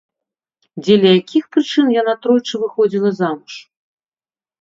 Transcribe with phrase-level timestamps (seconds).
[0.85, 3.53] Дзеля якіх прычын яна тройчы выходзіла замуж?